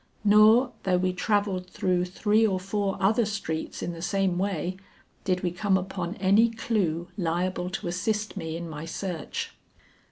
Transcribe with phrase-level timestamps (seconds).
[0.23, 4.77] Nor, though we travelled through three or four other streets in the same way,
[5.25, 9.53] did we come upon any clew liable to assist me in my search.